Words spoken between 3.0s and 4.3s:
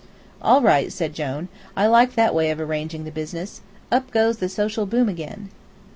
the business. Up